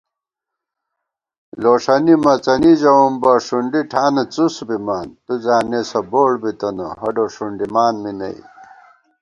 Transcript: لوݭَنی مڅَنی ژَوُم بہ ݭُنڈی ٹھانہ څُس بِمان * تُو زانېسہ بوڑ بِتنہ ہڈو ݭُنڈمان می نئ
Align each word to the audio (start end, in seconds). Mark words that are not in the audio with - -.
لوݭَنی 1.61 2.15
مڅَنی 2.23 2.73
ژَوُم 2.81 3.13
بہ 3.21 3.31
ݭُنڈی 3.45 3.81
ٹھانہ 3.91 4.23
څُس 4.33 4.55
بِمان 4.67 5.07
* 5.17 5.23
تُو 5.25 5.33
زانېسہ 5.45 5.99
بوڑ 6.11 6.31
بِتنہ 6.41 6.87
ہڈو 7.01 7.25
ݭُنڈمان 7.35 7.93
می 8.03 8.11
نئ 8.19 8.37